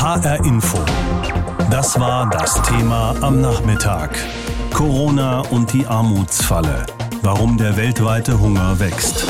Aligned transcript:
HR 0.00 0.42
Info. 0.46 0.78
Das 1.70 2.00
war 2.00 2.30
das 2.30 2.54
Thema 2.62 3.14
am 3.20 3.42
Nachmittag. 3.42 4.16
Corona 4.72 5.40
und 5.40 5.74
die 5.74 5.86
Armutsfalle. 5.86 6.86
Warum 7.20 7.58
der 7.58 7.76
weltweite 7.76 8.40
Hunger 8.40 8.80
wächst. 8.80 9.26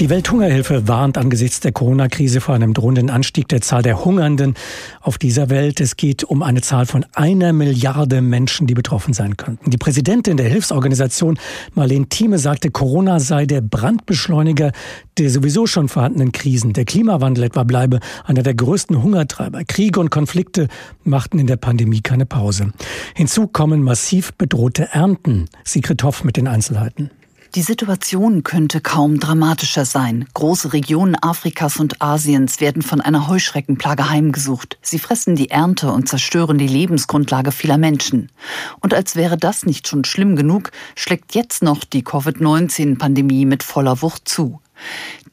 Die 0.00 0.08
Welthungerhilfe 0.08 0.88
warnt 0.88 1.18
angesichts 1.18 1.60
der 1.60 1.72
Corona-Krise 1.72 2.40
vor 2.40 2.54
einem 2.54 2.72
drohenden 2.72 3.10
Anstieg 3.10 3.48
der 3.48 3.60
Zahl 3.60 3.82
der 3.82 4.02
Hungernden 4.02 4.54
auf 5.02 5.18
dieser 5.18 5.50
Welt. 5.50 5.78
Es 5.78 5.94
geht 5.98 6.24
um 6.24 6.42
eine 6.42 6.62
Zahl 6.62 6.86
von 6.86 7.04
einer 7.12 7.52
Milliarde 7.52 8.22
Menschen, 8.22 8.66
die 8.66 8.72
betroffen 8.72 9.12
sein 9.12 9.36
könnten. 9.36 9.68
Die 9.68 9.76
Präsidentin 9.76 10.38
der 10.38 10.48
Hilfsorganisation 10.48 11.38
Marlene 11.74 12.08
Thieme 12.08 12.38
sagte, 12.38 12.70
Corona 12.70 13.20
sei 13.20 13.44
der 13.44 13.60
Brandbeschleuniger 13.60 14.72
der 15.18 15.28
sowieso 15.28 15.66
schon 15.66 15.90
vorhandenen 15.90 16.32
Krisen. 16.32 16.72
Der 16.72 16.86
Klimawandel 16.86 17.44
etwa 17.44 17.64
bleibe 17.64 18.00
einer 18.24 18.42
der 18.42 18.54
größten 18.54 19.02
Hungertreiber. 19.02 19.64
Kriege 19.64 20.00
und 20.00 20.08
Konflikte 20.08 20.68
machten 21.04 21.38
in 21.38 21.46
der 21.46 21.56
Pandemie 21.56 22.00
keine 22.00 22.24
Pause. 22.24 22.72
Hinzu 23.14 23.48
kommen 23.48 23.82
massiv 23.82 24.32
bedrohte 24.32 24.88
Ernten. 24.92 25.44
Sigrid 25.62 26.02
Hoff 26.04 26.24
mit 26.24 26.38
den 26.38 26.48
Einzelheiten. 26.48 27.10
Die 27.56 27.62
Situation 27.62 28.44
könnte 28.44 28.80
kaum 28.80 29.18
dramatischer 29.18 29.84
sein. 29.84 30.24
Große 30.34 30.72
Regionen 30.72 31.16
Afrikas 31.20 31.80
und 31.80 32.00
Asiens 32.00 32.60
werden 32.60 32.80
von 32.80 33.00
einer 33.00 33.26
Heuschreckenplage 33.26 34.08
heimgesucht. 34.08 34.78
Sie 34.82 35.00
fressen 35.00 35.34
die 35.34 35.50
Ernte 35.50 35.90
und 35.90 36.08
zerstören 36.08 36.58
die 36.58 36.68
Lebensgrundlage 36.68 37.50
vieler 37.50 37.76
Menschen. 37.76 38.30
Und 38.78 38.94
als 38.94 39.16
wäre 39.16 39.36
das 39.36 39.66
nicht 39.66 39.88
schon 39.88 40.04
schlimm 40.04 40.36
genug, 40.36 40.70
schlägt 40.94 41.34
jetzt 41.34 41.64
noch 41.64 41.82
die 41.82 42.04
Covid-19-Pandemie 42.04 43.46
mit 43.46 43.64
voller 43.64 44.00
Wucht 44.00 44.28
zu. 44.28 44.60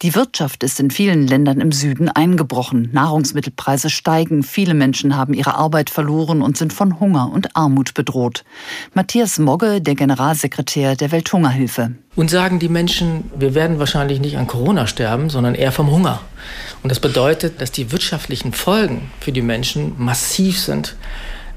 Die 0.04 0.14
Wirtschaft 0.14 0.64
ist 0.64 0.80
in 0.80 0.92
vielen 0.92 1.26
Ländern 1.26 1.60
im 1.60 1.72
Süden 1.72 2.08
eingebrochen. 2.08 2.90
Nahrungsmittelpreise 2.92 3.90
steigen. 3.90 4.44
Viele 4.44 4.76
Menschen 4.76 5.18
haben 5.18 5.34
ihre 5.34 5.56
Arbeit 5.56 5.90
verloren 5.90 6.44
und 6.44 6.56
sind 6.56 6.72
von 6.72 7.00
Hunger 7.00 7.32
und 7.34 7.56
Armut 7.56 7.96
bedroht. 7.96 8.44
Matthias 8.94 9.40
Mogge, 9.40 9.82
der 9.82 9.96
Generalsekretär 9.96 10.96
der 10.96 11.12
Welthungerhilfe. 11.12 11.94
Und 12.16 12.30
sagen 12.30 12.60
die 12.60 12.70
Menschen, 12.70 13.32
wir 13.36 13.56
werden 13.56 13.80
wahrscheinlich 13.80 14.20
nicht 14.20 14.38
an 14.38 14.46
Corona 14.46 14.86
sterben, 14.86 15.32
sondern 15.32 15.56
eher 15.56 15.72
vom 15.72 15.90
Hunger. 15.90 16.22
Und 16.84 16.92
das 16.92 17.00
bedeutet, 17.00 17.60
dass 17.60 17.72
die 17.72 17.92
wirtschaftlichen 17.92 18.54
Folgen 18.54 19.10
für 19.20 19.32
die 19.32 19.42
Menschen 19.42 19.94
massiv 19.98 20.60
sind. 20.60 20.96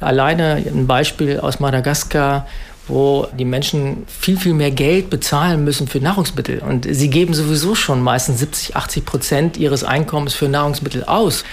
Alleine 0.01 0.65
ein 0.67 0.87
Beispiel 0.87 1.41
aus 1.41 1.61
Madagaskar 1.61 2.47
wo 2.91 3.27
die 3.39 3.45
Menschen 3.45 4.05
viel, 4.07 4.37
viel 4.37 4.55
mehr 4.55 4.71
Geld 4.71 5.11
bezahlen 5.11 5.65
müssen 5.65 5.89
für 5.89 6.01
Nahrungsmittel. 6.01 6.59
Und 6.61 6.87
sie 6.91 7.09
geben 7.09 7.35
sowieso 7.35 7.75
schon 7.75 8.03
meistens 8.03 8.41
70, 8.41 8.77
80 8.77 9.05
Prozent 9.05 9.57
ihres 9.57 9.85
Einkommens 9.85 10.35
für 10.35 10.49
Nahrungsmittel 10.49 11.05
aus. 11.05 11.45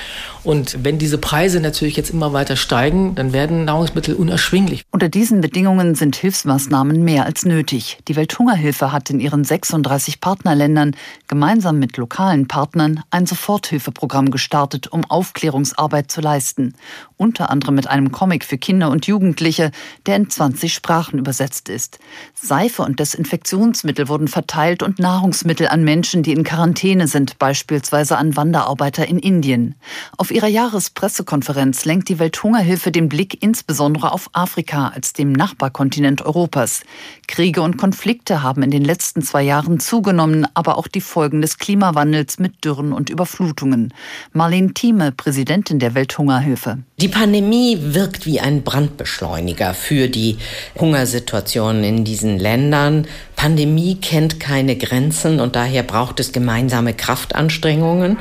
Und 0.48 0.82
wenn 0.82 0.98
diese 0.98 1.18
Preise 1.18 1.60
natürlich 1.60 1.98
jetzt 1.98 2.10
immer 2.10 2.32
weiter 2.32 2.56
steigen, 2.56 3.16
dann 3.16 3.34
werden 3.34 3.66
Nahrungsmittel 3.66 4.16
unerschwinglich. 4.16 4.84
Unter 4.92 5.10
diesen 5.10 5.42
Bedingungen 5.42 5.94
sind 5.94 6.16
Hilfsmaßnahmen 6.16 7.04
mehr 7.04 7.26
als 7.26 7.44
nötig. 7.44 7.98
Die 8.08 8.16
Welthungerhilfe 8.16 8.94
hat 8.94 9.10
in 9.10 9.20
ihren 9.20 9.44
36 9.44 10.22
Partnerländern 10.22 10.96
gemeinsam 11.28 11.80
mit 11.80 11.98
lokalen 11.98 12.48
Partnern 12.48 13.04
ein 13.12 13.26
Soforthilfeprogramm 13.26 14.32
gestartet, 14.32 14.88
um 14.88 15.04
Aufklärungsarbeit 15.04 16.10
zu 16.10 16.22
leisten. 16.22 16.76
Unter 17.18 17.50
anderem 17.50 17.76
mit 17.76 17.88
einem 17.88 18.14
Comic 18.14 18.46
für 18.46 18.58
Kinder 18.58 18.90
und 18.90 19.06
Jugendliche, 19.06 19.72
der 20.06 20.16
in 20.16 20.30
20 20.30 20.74
Sprachen 20.74 21.20
übersetzt 21.20 21.68
ist. 21.68 22.00
Seife 22.34 22.84
und 22.84 23.02
Desinfektionsmittel 23.02 24.08
wurden 24.08 24.30
verteilt 24.30 24.82
und 24.82 24.98
Nahrungsmittel 24.98 25.68
an 25.68 25.84
Menschen, 25.84 26.24
die 26.24 26.32
in 26.32 26.46
Quarantäne 26.46 27.10
sind, 27.10 27.38
beispielsweise 27.38 28.18
an 28.18 28.38
Wanderarbeiter 28.38 29.06
in 29.06 29.20
Indien. 29.20 29.76
Auf 30.16 30.32
ihrer 30.38 30.48
Jahrespressekonferenz 30.48 31.86
lenkt 31.86 32.10
die 32.10 32.20
Welthungerhilfe 32.20 32.92
den 32.92 33.10
Blick 33.10 33.42
insbesondere 33.42 34.12
auf 34.12 34.30
Afrika 34.34 34.90
als 34.90 35.14
dem 35.14 35.32
Nachbarkontinent 35.32 36.22
Europas. 36.22 36.84
Kriege 37.28 37.64
und 37.64 37.78
Konflikte 37.78 38.44
haben 38.44 38.62
in 38.62 38.70
den 38.70 38.86
letzten 38.86 39.24
zwei 39.24 39.42
Jahren 39.42 39.80
zugenommen, 39.80 40.46
aber 40.54 40.78
auch 40.78 40.88
die 40.88 41.02
Folgen 41.02 41.42
des 41.42 41.58
Klimawandels 41.58 42.38
mit 42.38 42.64
Dürren 42.64 42.94
und 42.94 43.10
Überflutungen. 43.10 43.92
Marlene 44.32 44.76
Thieme, 44.76 45.12
Präsidentin 45.12 45.80
der 45.80 45.96
Welthungerhilfe. 45.96 46.78
Die 47.02 47.08
Pandemie 47.08 47.80
wirkt 47.82 48.28
wie 48.28 48.40
ein 48.40 48.62
Brandbeschleuniger 48.62 49.74
für 49.74 50.08
die 50.08 50.38
Hungersituation 50.80 51.84
in 51.84 52.04
diesen 52.04 52.38
Ländern. 52.38 53.08
Pandemie 53.36 53.96
kennt 53.96 54.40
keine 54.40 54.76
Grenzen 54.76 55.40
und 55.40 55.56
daher 55.56 55.82
braucht 55.82 56.20
es 56.20 56.32
gemeinsame 56.32 56.94
Kraftanstrengungen. 56.94 58.18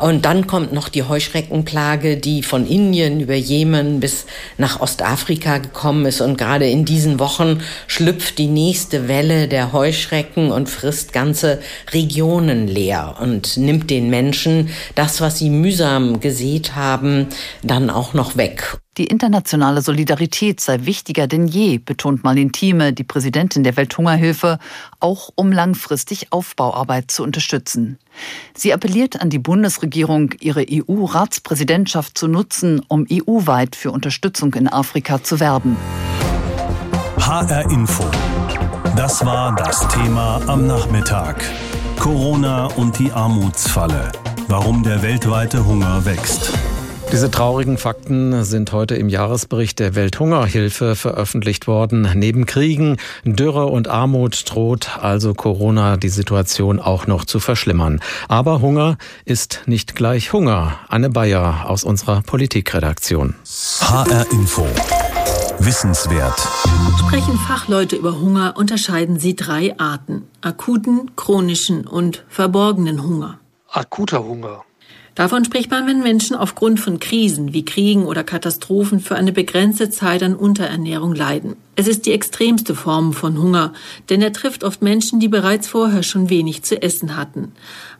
Und 0.00 0.24
dann 0.24 0.46
kommt 0.46 0.72
noch 0.72 0.88
die 0.88 1.02
Heuschreckenplage, 1.02 2.16
die 2.16 2.42
von 2.42 2.66
Indien 2.66 3.20
über 3.20 3.34
Jemen 3.34 4.00
bis 4.00 4.24
nach 4.56 4.80
Ostafrika 4.80 5.58
gekommen 5.58 6.06
ist. 6.06 6.22
Und 6.22 6.38
gerade 6.38 6.66
in 6.68 6.86
diesen 6.86 7.18
Wochen 7.18 7.60
schlüpft 7.86 8.38
die 8.38 8.46
nächste 8.46 9.08
Welle 9.08 9.46
der 9.46 9.72
Heuschrecken 9.72 10.52
und 10.52 10.70
frisst 10.70 11.12
ganze 11.12 11.60
Regionen 11.92 12.66
leer 12.66 13.16
und 13.20 13.58
nimmt 13.58 13.90
den 13.90 14.08
Menschen 14.08 14.70
das, 14.94 15.20
was 15.20 15.38
sie 15.38 15.50
mühsam 15.50 16.20
gesät 16.20 16.74
haben, 16.74 17.26
dann 17.62 17.90
auch 17.90 18.14
noch 18.14 18.36
weg. 18.38 18.78
Die 19.00 19.06
internationale 19.06 19.80
Solidarität 19.80 20.60
sei 20.60 20.80
wichtiger 20.84 21.26
denn 21.26 21.46
je, 21.46 21.78
betont 21.78 22.22
Marlene 22.22 22.52
Thieme, 22.52 22.92
die 22.92 23.02
Präsidentin 23.02 23.64
der 23.64 23.78
Welthungerhilfe, 23.78 24.58
auch 24.98 25.30
um 25.36 25.52
langfristig 25.52 26.34
Aufbauarbeit 26.34 27.10
zu 27.10 27.22
unterstützen. 27.22 27.98
Sie 28.54 28.74
appelliert 28.74 29.22
an 29.22 29.30
die 29.30 29.38
Bundesregierung, 29.38 30.34
ihre 30.40 30.66
EU-Ratspräsidentschaft 30.70 32.18
zu 32.18 32.28
nutzen, 32.28 32.82
um 32.88 33.06
EU-weit 33.10 33.74
für 33.74 33.90
Unterstützung 33.90 34.52
in 34.52 34.68
Afrika 34.68 35.22
zu 35.22 35.40
werben. 35.40 35.78
HR 37.18 37.70
Info. 37.70 38.04
Das 38.96 39.24
war 39.24 39.54
das 39.54 39.88
Thema 39.88 40.42
am 40.46 40.66
Nachmittag. 40.66 41.42
Corona 41.98 42.66
und 42.66 42.98
die 42.98 43.10
Armutsfalle. 43.10 44.12
Warum 44.48 44.82
der 44.82 45.00
weltweite 45.00 45.64
Hunger 45.64 46.04
wächst. 46.04 46.52
Diese 47.12 47.28
traurigen 47.28 47.76
Fakten 47.76 48.44
sind 48.44 48.70
heute 48.70 48.94
im 48.94 49.08
Jahresbericht 49.08 49.80
der 49.80 49.96
Welthungerhilfe 49.96 50.94
veröffentlicht 50.94 51.66
worden. 51.66 52.08
Neben 52.14 52.46
Kriegen, 52.46 52.98
Dürre 53.24 53.66
und 53.66 53.88
Armut 53.88 54.44
droht 54.48 54.96
also 55.00 55.34
Corona 55.34 55.96
die 55.96 56.08
Situation 56.08 56.78
auch 56.78 57.08
noch 57.08 57.24
zu 57.24 57.40
verschlimmern. 57.40 58.00
Aber 58.28 58.60
Hunger 58.60 58.96
ist 59.24 59.62
nicht 59.66 59.96
gleich 59.96 60.32
Hunger. 60.32 60.78
Anne 60.88 61.10
Bayer 61.10 61.68
aus 61.68 61.82
unserer 61.82 62.22
Politikredaktion. 62.22 63.34
HR 63.80 64.30
Info. 64.30 64.64
Wissenswert. 65.58 66.38
Sprechen 67.00 67.36
Fachleute 67.38 67.96
über 67.96 68.20
Hunger, 68.20 68.54
unterscheiden 68.56 69.18
sie 69.18 69.34
drei 69.34 69.76
Arten. 69.78 70.28
Akuten, 70.42 71.10
chronischen 71.16 71.88
und 71.88 72.24
verborgenen 72.28 73.02
Hunger. 73.02 73.40
Akuter 73.68 74.24
Hunger 74.24 74.62
Davon 75.14 75.44
spricht 75.44 75.70
man, 75.70 75.86
wenn 75.86 76.02
Menschen 76.02 76.36
aufgrund 76.36 76.78
von 76.80 77.00
Krisen 77.00 77.52
wie 77.52 77.64
Kriegen 77.64 78.06
oder 78.06 78.22
Katastrophen 78.22 79.00
für 79.00 79.16
eine 79.16 79.32
begrenzte 79.32 79.90
Zeit 79.90 80.22
an 80.22 80.36
Unterernährung 80.36 81.14
leiden. 81.14 81.56
Es 81.74 81.88
ist 81.88 82.06
die 82.06 82.12
extremste 82.12 82.74
Form 82.74 83.12
von 83.12 83.40
Hunger, 83.40 83.72
denn 84.08 84.22
er 84.22 84.32
trifft 84.32 84.64
oft 84.64 84.82
Menschen, 84.82 85.18
die 85.18 85.28
bereits 85.28 85.66
vorher 85.66 86.02
schon 86.02 86.30
wenig 86.30 86.62
zu 86.62 86.80
essen 86.80 87.16
hatten. 87.16 87.52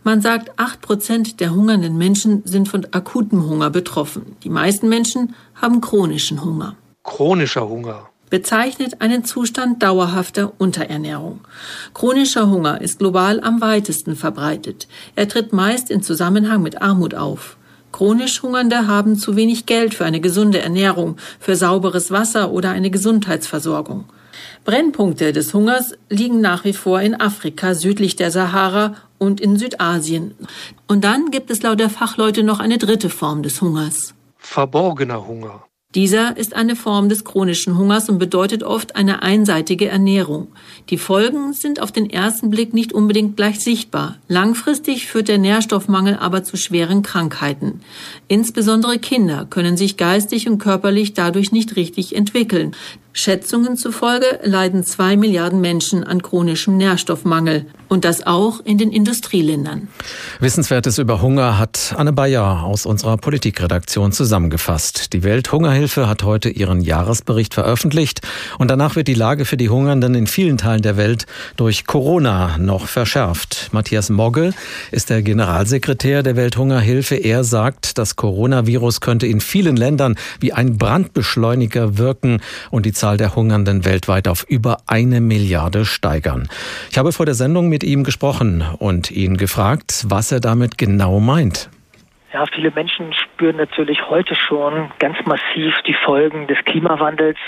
Man 0.04 0.20
sagt, 0.20 0.58
acht 0.58 0.80
Prozent 0.80 1.40
der 1.40 1.54
hungernden 1.54 1.98
Menschen 1.98 2.42
sind 2.44 2.68
von 2.68 2.86
akutem 2.92 3.46
Hunger 3.48 3.70
betroffen. 3.70 4.36
Die 4.44 4.50
meisten 4.50 4.88
Menschen 4.88 5.34
haben 5.54 5.80
chronischen 5.80 6.44
Hunger. 6.44 6.76
Chronischer 7.02 7.68
Hunger 7.68 8.09
bezeichnet 8.30 9.00
einen 9.00 9.24
Zustand 9.24 9.82
dauerhafter 9.82 10.52
Unterernährung. 10.58 11.40
Chronischer 11.92 12.48
Hunger 12.48 12.80
ist 12.80 13.00
global 13.00 13.40
am 13.40 13.60
weitesten 13.60 14.16
verbreitet. 14.16 14.88
Er 15.16 15.28
tritt 15.28 15.52
meist 15.52 15.90
in 15.90 16.02
Zusammenhang 16.02 16.62
mit 16.62 16.80
Armut 16.80 17.14
auf. 17.14 17.56
Chronisch 17.92 18.42
Hungernde 18.42 18.86
haben 18.86 19.16
zu 19.16 19.36
wenig 19.36 19.66
Geld 19.66 19.94
für 19.94 20.04
eine 20.04 20.20
gesunde 20.20 20.60
Ernährung, 20.60 21.16
für 21.40 21.56
sauberes 21.56 22.10
Wasser 22.10 22.52
oder 22.52 22.70
eine 22.70 22.90
Gesundheitsversorgung. 22.90 24.04
Brennpunkte 24.64 25.32
des 25.32 25.52
Hungers 25.52 25.94
liegen 26.08 26.40
nach 26.40 26.64
wie 26.64 26.72
vor 26.72 27.00
in 27.00 27.20
Afrika 27.20 27.74
südlich 27.74 28.16
der 28.16 28.30
Sahara 28.30 28.94
und 29.18 29.40
in 29.40 29.56
Südasien. 29.56 30.34
Und 30.86 31.04
dann 31.04 31.30
gibt 31.30 31.50
es 31.50 31.62
laut 31.62 31.80
der 31.80 31.90
Fachleute 31.90 32.42
noch 32.42 32.60
eine 32.60 32.78
dritte 32.78 33.10
Form 33.10 33.42
des 33.42 33.60
Hungers. 33.60 34.14
Verborgener 34.38 35.26
Hunger. 35.26 35.64
Dieser 35.96 36.36
ist 36.36 36.54
eine 36.54 36.76
Form 36.76 37.08
des 37.08 37.24
chronischen 37.24 37.76
Hungers 37.76 38.08
und 38.08 38.20
bedeutet 38.20 38.62
oft 38.62 38.94
eine 38.94 39.24
einseitige 39.24 39.88
Ernährung. 39.88 40.46
Die 40.88 40.98
Folgen 40.98 41.52
sind 41.52 41.82
auf 41.82 41.90
den 41.90 42.08
ersten 42.08 42.48
Blick 42.48 42.72
nicht 42.72 42.92
unbedingt 42.92 43.36
gleich 43.36 43.58
sichtbar. 43.58 44.18
Langfristig 44.28 45.08
führt 45.08 45.26
der 45.26 45.38
Nährstoffmangel 45.38 46.16
aber 46.20 46.44
zu 46.44 46.56
schweren 46.56 47.02
Krankheiten. 47.02 47.80
Insbesondere 48.28 49.00
Kinder 49.00 49.48
können 49.50 49.76
sich 49.76 49.96
geistig 49.96 50.48
und 50.48 50.58
körperlich 50.58 51.14
dadurch 51.14 51.50
nicht 51.50 51.74
richtig 51.74 52.14
entwickeln. 52.14 52.76
Schätzungen 53.12 53.76
zufolge 53.76 54.38
leiden 54.44 54.84
zwei 54.84 55.16
Milliarden 55.16 55.60
Menschen 55.60 56.04
an 56.04 56.22
chronischem 56.22 56.76
Nährstoffmangel 56.76 57.66
und 57.90 58.04
das 58.04 58.24
auch 58.24 58.60
in 58.64 58.78
den 58.78 58.92
Industrieländern. 58.92 59.88
Wissenswertes 60.38 60.98
über 60.98 61.20
Hunger 61.20 61.58
hat 61.58 61.92
Anne 61.98 62.12
Bayer 62.12 62.62
aus 62.62 62.86
unserer 62.86 63.16
Politikredaktion 63.16 64.12
zusammengefasst. 64.12 65.12
Die 65.12 65.24
Welthungerhilfe 65.24 66.08
hat 66.08 66.22
heute 66.22 66.50
ihren 66.50 66.80
Jahresbericht 66.80 67.52
veröffentlicht 67.52 68.20
und 68.58 68.70
danach 68.70 68.94
wird 68.94 69.08
die 69.08 69.14
Lage 69.14 69.44
für 69.44 69.56
die 69.56 69.68
Hungernden 69.68 70.14
in 70.14 70.28
vielen 70.28 70.56
Teilen 70.56 70.82
der 70.82 70.96
Welt 70.96 71.26
durch 71.56 71.84
Corona 71.84 72.58
noch 72.58 72.86
verschärft. 72.86 73.70
Matthias 73.72 74.08
Mogge 74.08 74.54
ist 74.92 75.10
der 75.10 75.22
Generalsekretär 75.22 76.22
der 76.22 76.36
Welthungerhilfe. 76.36 77.16
Er 77.16 77.42
sagt, 77.42 77.98
das 77.98 78.14
Coronavirus 78.14 79.00
könnte 79.00 79.26
in 79.26 79.40
vielen 79.40 79.76
Ländern 79.76 80.14
wie 80.38 80.52
ein 80.52 80.78
Brandbeschleuniger 80.78 81.98
wirken 81.98 82.40
und 82.70 82.86
die 82.86 82.92
Zahl 82.92 83.16
der 83.16 83.34
Hungernden 83.34 83.84
weltweit 83.84 84.28
auf 84.28 84.44
über 84.48 84.78
eine 84.86 85.20
Milliarde 85.20 85.84
steigern. 85.84 86.48
Ich 86.92 86.96
habe 86.96 87.10
vor 87.10 87.26
der 87.26 87.34
Sendung 87.34 87.68
mit 87.68 87.79
ihm 87.84 88.04
gesprochen 88.04 88.64
und 88.78 89.10
ihn 89.10 89.36
gefragt, 89.36 90.04
was 90.08 90.32
er 90.32 90.40
damit 90.40 90.78
genau 90.78 91.20
meint. 91.20 91.70
Ja, 92.32 92.44
viele 92.46 92.70
Menschen 92.70 93.12
spüren 93.12 93.56
natürlich 93.56 94.08
heute 94.08 94.36
schon 94.36 94.92
ganz 95.00 95.16
massiv 95.24 95.74
die 95.86 95.94
Folgen 95.94 96.46
des 96.46 96.58
Klimawandels, 96.64 97.38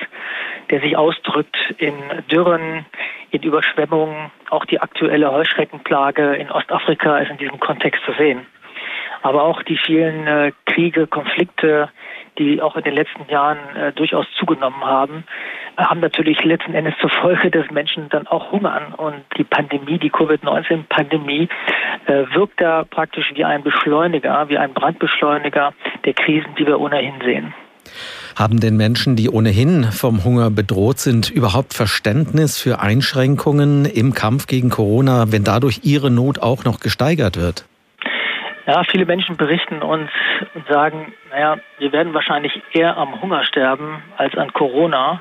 der 0.70 0.80
sich 0.80 0.96
ausdrückt 0.96 1.56
in 1.78 1.94
Dürren, 2.30 2.84
in 3.30 3.42
Überschwemmungen. 3.42 4.32
Auch 4.50 4.64
die 4.64 4.80
aktuelle 4.80 5.30
Heuschreckenplage 5.30 6.34
in 6.34 6.50
Ostafrika 6.50 7.18
ist 7.18 7.30
in 7.30 7.38
diesem 7.38 7.60
Kontext 7.60 8.02
zu 8.04 8.12
sehen. 8.14 8.40
Aber 9.22 9.44
auch 9.44 9.62
die 9.62 9.78
vielen 9.78 10.26
äh, 10.26 10.50
Kriege, 10.66 11.06
Konflikte, 11.06 11.88
die 12.38 12.60
auch 12.60 12.74
in 12.74 12.82
den 12.82 12.94
letzten 12.94 13.30
Jahren 13.30 13.58
äh, 13.76 13.92
durchaus 13.92 14.26
zugenommen 14.36 14.84
haben, 14.84 15.24
haben 15.76 16.00
natürlich 16.00 16.42
letzten 16.44 16.74
Endes 16.74 16.94
zur 17.00 17.10
Folge, 17.10 17.50
dass 17.50 17.70
Menschen 17.70 18.08
dann 18.10 18.26
auch 18.26 18.52
hungern. 18.52 18.94
Und 18.94 19.22
die 19.36 19.44
Pandemie, 19.44 19.98
die 19.98 20.10
Covid-19-Pandemie, 20.10 21.48
äh, 22.06 22.24
wirkt 22.34 22.60
da 22.60 22.84
praktisch 22.84 23.32
wie 23.34 23.44
ein 23.44 23.62
Beschleuniger, 23.62 24.48
wie 24.48 24.58
ein 24.58 24.72
Brandbeschleuniger 24.74 25.72
der 26.04 26.14
Krisen, 26.14 26.54
die 26.58 26.66
wir 26.66 26.80
ohnehin 26.80 27.14
sehen. 27.24 27.54
Haben 28.36 28.60
denn 28.60 28.76
Menschen, 28.76 29.16
die 29.16 29.28
ohnehin 29.28 29.84
vom 29.84 30.24
Hunger 30.24 30.50
bedroht 30.50 30.98
sind, 30.98 31.30
überhaupt 31.30 31.74
Verständnis 31.74 32.58
für 32.58 32.80
Einschränkungen 32.80 33.84
im 33.84 34.14
Kampf 34.14 34.46
gegen 34.46 34.70
Corona, 34.70 35.30
wenn 35.32 35.44
dadurch 35.44 35.80
ihre 35.82 36.10
Not 36.10 36.40
auch 36.40 36.64
noch 36.64 36.80
gesteigert 36.80 37.36
wird? 37.36 37.66
Ja, 38.66 38.84
viele 38.84 39.06
Menschen 39.06 39.36
berichten 39.36 39.82
uns 39.82 40.10
und 40.54 40.66
sagen, 40.68 41.12
naja, 41.30 41.56
wir 41.78 41.92
werden 41.92 42.14
wahrscheinlich 42.14 42.62
eher 42.72 42.96
am 42.96 43.20
Hunger 43.20 43.44
sterben 43.44 44.02
als 44.16 44.36
an 44.36 44.52
Corona. 44.52 45.20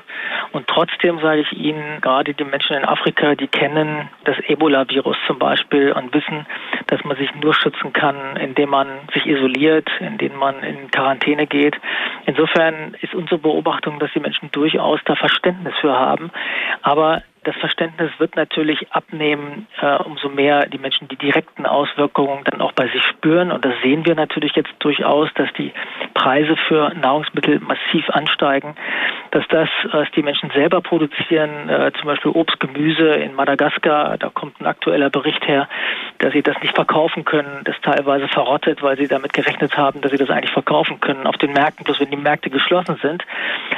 Und 0.52 0.68
trotzdem 0.68 1.18
sage 1.18 1.40
ich 1.40 1.52
Ihnen, 1.52 2.00
gerade 2.00 2.34
die 2.34 2.44
Menschen 2.44 2.76
in 2.76 2.84
Afrika, 2.84 3.34
die 3.34 3.48
kennen 3.48 4.08
das 4.24 4.36
Ebola-Virus 4.46 5.16
zum 5.26 5.38
Beispiel 5.38 5.92
und 5.92 6.14
wissen, 6.14 6.46
dass 6.86 7.02
man 7.04 7.16
sich 7.16 7.34
nur 7.34 7.54
schützen 7.54 7.92
kann, 7.92 8.36
indem 8.36 8.70
man 8.70 8.86
sich 9.12 9.26
isoliert, 9.26 9.90
indem 9.98 10.36
man 10.36 10.62
in 10.62 10.90
Quarantäne 10.90 11.46
geht. 11.46 11.74
Insofern 12.26 12.94
ist 13.00 13.14
unsere 13.14 13.38
Beobachtung, 13.38 13.98
dass 13.98 14.12
die 14.12 14.20
Menschen 14.20 14.52
durchaus 14.52 15.00
da 15.04 15.16
Verständnis 15.16 15.74
für 15.80 15.98
haben. 15.98 16.30
Aber 16.82 17.22
das 17.44 17.56
Verständnis 17.56 18.10
wird 18.18 18.36
natürlich 18.36 18.92
abnehmen, 18.92 19.66
äh, 19.80 19.96
umso 19.96 20.28
mehr 20.28 20.66
die 20.66 20.78
Menschen 20.78 21.08
die 21.08 21.16
direkten 21.16 21.66
Auswirkungen 21.66 22.44
dann 22.44 22.60
auch 22.60 22.72
bei 22.72 22.88
sich 22.88 23.02
spüren. 23.02 23.50
Und 23.50 23.64
das 23.64 23.74
sehen 23.82 24.06
wir 24.06 24.14
natürlich 24.14 24.54
jetzt 24.54 24.72
durchaus, 24.78 25.28
dass 25.34 25.52
die 25.54 25.72
Preise 26.14 26.56
für 26.68 26.92
Nahrungsmittel 26.94 27.60
massiv 27.60 28.08
ansteigen, 28.10 28.74
dass 29.30 29.46
das, 29.48 29.68
was 29.90 30.10
die 30.12 30.22
Menschen 30.22 30.50
selber 30.50 30.80
produzieren, 30.80 31.68
äh, 31.68 31.92
zum 31.98 32.06
Beispiel 32.06 32.30
Obst, 32.32 32.60
Gemüse 32.60 33.14
in 33.14 33.34
Madagaskar, 33.34 34.18
da 34.18 34.28
kommt 34.28 34.60
ein 34.60 34.66
aktueller 34.66 35.10
Bericht 35.10 35.46
her, 35.46 35.68
dass 36.18 36.32
sie 36.32 36.42
das 36.42 36.60
nicht 36.62 36.74
verkaufen 36.74 37.24
können, 37.24 37.62
das 37.64 37.76
teilweise 37.82 38.28
verrottet, 38.28 38.82
weil 38.82 38.96
sie 38.96 39.08
damit 39.08 39.32
gerechnet 39.32 39.76
haben, 39.76 40.00
dass 40.00 40.10
sie 40.10 40.18
das 40.18 40.30
eigentlich 40.30 40.52
verkaufen 40.52 41.00
können 41.00 41.26
auf 41.26 41.36
den 41.36 41.52
Märkten, 41.52 41.84
bloß 41.84 42.00
wenn 42.00 42.10
die 42.10 42.16
Märkte 42.16 42.50
geschlossen 42.50 42.98
sind, 43.02 43.24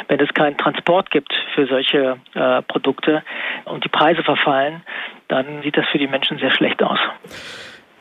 wenn 0.09 0.21
es 0.21 0.33
keinen 0.35 0.59
Transport 0.59 1.11
gibt 1.11 1.33
für 1.55 1.67
solche 1.67 2.17
äh, 2.35 2.63
Produkte, 2.63 3.23
und 3.65 3.85
die 3.85 3.89
Preise 3.89 4.23
verfallen, 4.23 4.83
dann 5.29 5.63
sieht 5.63 5.77
das 5.77 5.87
für 5.89 5.99
die 5.99 6.07
Menschen 6.07 6.39
sehr 6.39 6.51
schlecht 6.51 6.83
aus. 6.83 6.99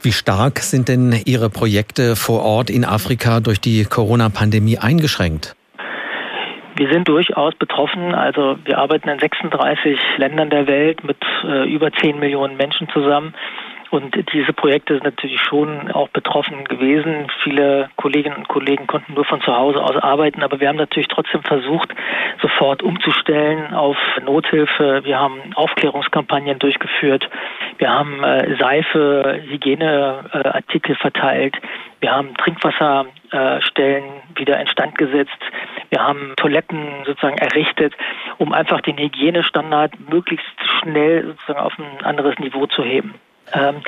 Wie 0.03 0.11
stark 0.11 0.59
sind 0.59 0.89
denn 0.89 1.15
Ihre 1.25 1.49
Projekte 1.49 2.17
vor 2.17 2.43
Ort 2.43 2.69
in 2.69 2.83
Afrika 2.83 3.39
durch 3.39 3.61
die 3.61 3.85
Corona-Pandemie 3.85 4.77
eingeschränkt? 4.77 5.55
Wir 6.75 6.91
sind 6.91 7.07
durchaus 7.07 7.55
betroffen. 7.55 8.13
Also 8.13 8.57
wir 8.65 8.79
arbeiten 8.79 9.07
in 9.07 9.19
36 9.19 9.97
Ländern 10.17 10.49
der 10.49 10.67
Welt 10.67 11.05
mit 11.05 11.15
äh, 11.45 11.71
über 11.73 11.89
10 11.89 12.19
Millionen 12.19 12.57
Menschen 12.57 12.89
zusammen. 12.89 13.33
Und 13.93 14.15
diese 14.33 14.53
Projekte 14.53 14.95
sind 14.95 15.03
natürlich 15.03 15.39
schon 15.39 15.91
auch 15.91 16.07
betroffen 16.07 16.63
gewesen. 16.63 17.27
Viele 17.43 17.91
Kolleginnen 17.95 18.37
und 18.37 18.47
Kollegen 18.47 18.87
konnten 18.87 19.13
nur 19.13 19.23
von 19.23 19.39
zu 19.41 19.55
Hause 19.55 19.83
aus 19.83 19.95
arbeiten, 19.97 20.41
aber 20.41 20.59
wir 20.59 20.67
haben 20.67 20.77
natürlich 20.77 21.09
trotzdem 21.09 21.43
versucht, 21.43 21.93
sofort 22.41 22.81
umzustellen 22.81 23.71
auf 23.75 23.95
Nothilfe. 24.25 25.01
Wir 25.03 25.19
haben 25.19 25.39
Aufklärungskampagnen 25.53 26.57
durchgeführt. 26.57 27.29
Wir 27.77 27.91
haben 27.91 28.23
äh, 28.23 28.55
Seife, 28.57 29.39
Hygieneartikel 29.45 30.95
äh, 30.95 30.99
verteilt. 30.99 31.55
Wir 31.99 32.13
haben 32.13 32.33
Trinkwasserstellen 32.37 34.05
äh, 34.05 34.39
wieder 34.39 34.59
instand 34.59 34.97
gesetzt. 34.97 35.37
Wir 35.91 36.01
haben 36.01 36.33
Toiletten 36.37 37.03
sozusagen 37.05 37.37
errichtet, 37.37 37.93
um 38.39 38.53
einfach 38.53 38.81
den 38.81 38.97
Hygienestandard 38.97 39.93
möglichst 40.09 40.47
schnell 40.81 41.27
sozusagen 41.27 41.59
auf 41.59 41.77
ein 41.77 42.03
anderes 42.03 42.39
Niveau 42.39 42.65
zu 42.65 42.83
heben. 42.83 43.13
Ähm, 43.51 43.81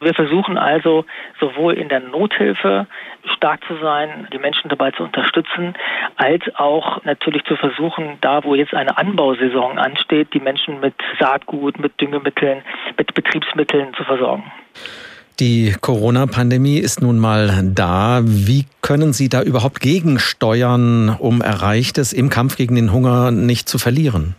wir 0.00 0.14
versuchen 0.14 0.56
also 0.56 1.04
sowohl 1.38 1.74
in 1.74 1.90
der 1.90 2.00
Nothilfe 2.00 2.86
stark 3.36 3.60
zu 3.68 3.76
sein, 3.82 4.28
die 4.32 4.38
Menschen 4.38 4.70
dabei 4.70 4.92
zu 4.92 5.02
unterstützen, 5.02 5.74
als 6.16 6.42
auch 6.54 7.04
natürlich 7.04 7.44
zu 7.44 7.56
versuchen, 7.56 8.16
da 8.22 8.42
wo 8.42 8.54
jetzt 8.54 8.72
eine 8.72 8.96
Anbausaison 8.96 9.78
ansteht, 9.78 10.32
die 10.32 10.40
Menschen 10.40 10.80
mit 10.80 10.94
Saatgut, 11.18 11.78
mit 11.78 12.00
Düngemitteln, 12.00 12.62
mit 12.96 13.12
Betriebsmitteln 13.12 13.92
zu 13.94 14.04
versorgen. 14.04 14.50
Die 15.38 15.74
Corona-Pandemie 15.78 16.78
ist 16.78 17.02
nun 17.02 17.18
mal 17.18 17.62
da. 17.74 18.20
Wie 18.24 18.66
können 18.82 19.12
Sie 19.12 19.28
da 19.28 19.42
überhaupt 19.42 19.80
gegensteuern, 19.80 21.16
um 21.18 21.40
Erreichtes 21.40 22.12
im 22.12 22.30
Kampf 22.30 22.56
gegen 22.56 22.74
den 22.74 22.92
Hunger 22.92 23.30
nicht 23.30 23.68
zu 23.68 23.78
verlieren? 23.78 24.34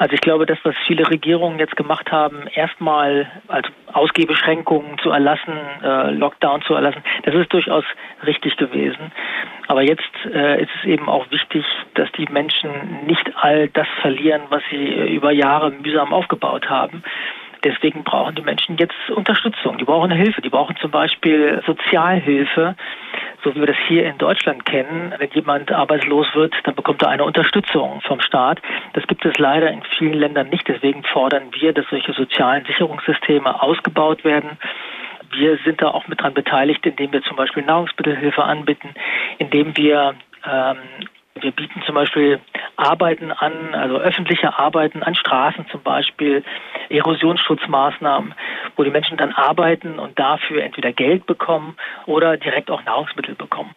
Also 0.00 0.14
ich 0.14 0.22
glaube, 0.22 0.46
das, 0.46 0.56
was 0.62 0.74
viele 0.86 1.10
Regierungen 1.10 1.58
jetzt 1.58 1.76
gemacht 1.76 2.10
haben, 2.10 2.46
erstmal 2.54 3.30
also 3.48 3.68
Ausgebeschränkungen 3.92 4.96
zu 5.02 5.10
erlassen, 5.10 5.52
äh, 5.84 6.12
Lockdown 6.12 6.62
zu 6.62 6.72
erlassen, 6.72 7.02
das 7.24 7.34
ist 7.34 7.52
durchaus 7.52 7.84
richtig 8.24 8.56
gewesen. 8.56 9.12
Aber 9.66 9.82
jetzt 9.82 10.10
äh, 10.32 10.62
ist 10.62 10.70
es 10.78 10.88
eben 10.88 11.06
auch 11.06 11.30
wichtig, 11.30 11.66
dass 11.96 12.10
die 12.12 12.24
Menschen 12.32 12.70
nicht 13.06 13.30
all 13.36 13.68
das 13.68 13.86
verlieren, 14.00 14.40
was 14.48 14.62
sie 14.70 14.88
äh, 14.88 15.14
über 15.14 15.32
Jahre 15.32 15.70
mühsam 15.70 16.14
aufgebaut 16.14 16.70
haben. 16.70 17.02
Deswegen 17.64 18.04
brauchen 18.04 18.34
die 18.34 18.42
Menschen 18.42 18.76
jetzt 18.78 18.94
Unterstützung. 19.14 19.78
Die 19.78 19.84
brauchen 19.84 20.10
Hilfe. 20.10 20.40
Die 20.40 20.48
brauchen 20.48 20.76
zum 20.76 20.90
Beispiel 20.90 21.62
Sozialhilfe 21.66 22.74
so 23.42 23.54
wie 23.54 23.60
wir 23.60 23.66
das 23.66 23.76
hier 23.88 24.06
in 24.06 24.18
Deutschland 24.18 24.64
kennen. 24.64 25.14
Wenn 25.18 25.30
jemand 25.30 25.72
arbeitslos 25.72 26.26
wird, 26.34 26.54
dann 26.64 26.74
bekommt 26.74 27.02
er 27.02 27.08
eine 27.08 27.24
Unterstützung 27.24 28.00
vom 28.02 28.20
Staat. 28.20 28.60
Das 28.92 29.06
gibt 29.06 29.24
es 29.24 29.38
leider 29.38 29.70
in 29.70 29.82
vielen 29.98 30.14
Ländern 30.14 30.48
nicht. 30.48 30.66
Deswegen 30.68 31.02
fordern 31.04 31.48
wir, 31.52 31.72
dass 31.72 31.86
solche 31.88 32.12
sozialen 32.12 32.64
Sicherungssysteme 32.66 33.62
ausgebaut 33.62 34.24
werden. 34.24 34.58
Wir 35.32 35.58
sind 35.64 35.80
da 35.80 35.88
auch 35.88 36.08
mit 36.08 36.20
dran 36.20 36.34
beteiligt, 36.34 36.84
indem 36.84 37.12
wir 37.12 37.22
zum 37.22 37.36
Beispiel 37.36 37.62
Nahrungsmittelhilfe 37.62 38.42
anbieten, 38.42 38.94
indem 39.38 39.76
wir 39.76 40.14
ähm, 40.44 40.78
wir 41.40 41.52
bieten 41.52 41.80
zum 41.86 41.94
Beispiel 41.94 42.40
Arbeiten 42.80 43.30
an, 43.30 43.74
also 43.74 43.98
öffentliche 43.98 44.58
Arbeiten 44.58 45.02
an 45.02 45.14
Straßen 45.14 45.66
zum 45.70 45.82
Beispiel, 45.82 46.42
Erosionsschutzmaßnahmen, 46.88 48.34
wo 48.76 48.82
die 48.82 48.90
Menschen 48.90 49.16
dann 49.16 49.32
arbeiten 49.32 49.98
und 49.98 50.18
dafür 50.18 50.62
entweder 50.62 50.92
Geld 50.92 51.26
bekommen 51.26 51.76
oder 52.06 52.36
direkt 52.36 52.70
auch 52.70 52.84
Nahrungsmittel 52.84 53.34
bekommen. 53.34 53.74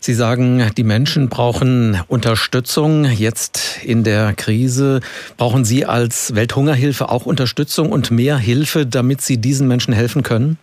Sie 0.00 0.14
sagen, 0.14 0.70
die 0.76 0.82
Menschen 0.82 1.28
brauchen 1.28 2.00
Unterstützung 2.08 3.04
jetzt 3.04 3.84
in 3.84 4.02
der 4.02 4.32
Krise. 4.34 5.00
Brauchen 5.36 5.64
Sie 5.64 5.86
als 5.86 6.34
Welthungerhilfe 6.34 7.08
auch 7.08 7.26
Unterstützung 7.26 7.92
und 7.92 8.10
mehr 8.10 8.36
Hilfe, 8.36 8.86
damit 8.86 9.20
Sie 9.20 9.40
diesen 9.40 9.68
Menschen 9.68 9.94
helfen 9.94 10.22
können? 10.22 10.58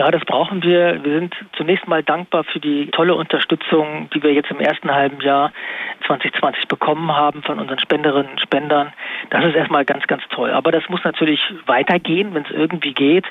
Ja, 0.00 0.10
das 0.10 0.24
brauchen 0.24 0.62
wir. 0.62 1.04
Wir 1.04 1.18
sind 1.18 1.34
zunächst 1.58 1.86
mal 1.86 2.02
dankbar 2.02 2.44
für 2.44 2.58
die 2.58 2.86
tolle 2.86 3.14
Unterstützung, 3.14 4.08
die 4.14 4.22
wir 4.22 4.32
jetzt 4.32 4.50
im 4.50 4.58
ersten 4.58 4.90
halben 4.90 5.20
Jahr 5.20 5.52
2020 6.06 6.68
bekommen 6.68 7.14
haben 7.14 7.42
von 7.42 7.58
unseren 7.58 7.78
Spenderinnen 7.78 8.30
und 8.30 8.40
Spendern. 8.40 8.94
Das 9.28 9.44
ist 9.44 9.54
erstmal 9.54 9.84
ganz, 9.84 10.06
ganz 10.06 10.22
toll. 10.30 10.52
Aber 10.52 10.72
das 10.72 10.88
muss 10.88 11.04
natürlich 11.04 11.42
weitergehen, 11.66 12.32
wenn 12.32 12.44
es 12.44 12.50
irgendwie 12.50 12.94
geht. 12.94 13.26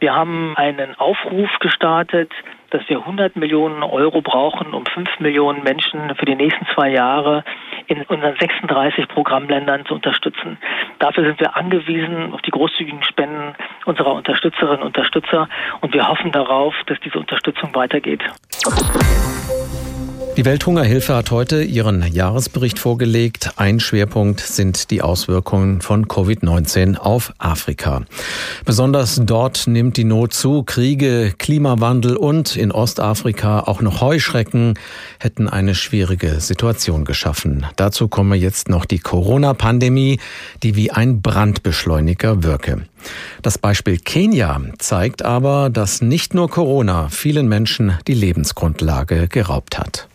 Wir 0.00 0.14
haben 0.14 0.56
einen 0.56 0.98
Aufruf 0.98 1.50
gestartet, 1.60 2.32
dass 2.70 2.88
wir 2.88 2.98
100 2.98 3.36
Millionen 3.36 3.82
Euro 3.82 4.20
brauchen, 4.20 4.74
um 4.74 4.84
5 4.86 5.20
Millionen 5.20 5.62
Menschen 5.62 6.14
für 6.16 6.24
die 6.24 6.34
nächsten 6.34 6.66
zwei 6.74 6.90
Jahre 6.90 7.44
in 7.86 8.02
unseren 8.02 8.36
36 8.36 9.08
Programmländern 9.08 9.86
zu 9.86 9.94
unterstützen. 9.94 10.58
Dafür 10.98 11.24
sind 11.24 11.40
wir 11.40 11.56
angewiesen 11.56 12.32
auf 12.32 12.42
die 12.42 12.50
großzügigen 12.50 13.02
Spenden 13.04 13.54
unserer 13.84 14.14
Unterstützerinnen 14.14 14.80
und 14.80 14.96
Unterstützer 14.96 15.48
und 15.80 15.94
wir 15.94 16.08
hoffen 16.08 16.32
darauf, 16.32 16.74
dass 16.86 16.98
diese 17.00 17.18
Unterstützung 17.18 17.74
weitergeht. 17.74 18.22
Die 20.36 20.44
Welthungerhilfe 20.44 21.14
hat 21.14 21.30
heute 21.30 21.62
ihren 21.62 22.06
Jahresbericht 22.12 22.78
vorgelegt. 22.78 23.52
Ein 23.56 23.80
Schwerpunkt 23.80 24.40
sind 24.40 24.90
die 24.90 25.00
Auswirkungen 25.00 25.80
von 25.80 26.04
Covid-19 26.04 26.98
auf 26.98 27.32
Afrika. 27.38 28.02
Besonders 28.66 29.18
dort 29.24 29.66
nimmt 29.66 29.96
die 29.96 30.04
Not 30.04 30.34
zu. 30.34 30.62
Kriege, 30.62 31.32
Klimawandel 31.38 32.18
und 32.18 32.54
in 32.54 32.70
Ostafrika 32.70 33.60
auch 33.60 33.80
noch 33.80 34.02
Heuschrecken 34.02 34.74
hätten 35.18 35.48
eine 35.48 35.74
schwierige 35.74 36.38
Situation 36.40 37.06
geschaffen. 37.06 37.64
Dazu 37.76 38.06
komme 38.06 38.36
jetzt 38.36 38.68
noch 38.68 38.84
die 38.84 38.98
Corona-Pandemie, 38.98 40.20
die 40.62 40.76
wie 40.76 40.90
ein 40.90 41.22
Brandbeschleuniger 41.22 42.42
wirke. 42.42 42.82
Das 43.40 43.56
Beispiel 43.56 43.96
Kenia 43.96 44.60
zeigt 44.78 45.24
aber, 45.24 45.70
dass 45.70 46.02
nicht 46.02 46.34
nur 46.34 46.50
Corona 46.50 47.08
vielen 47.08 47.48
Menschen 47.48 47.94
die 48.06 48.12
Lebensgrundlage 48.12 49.28
geraubt 49.28 49.78
hat. 49.78 50.08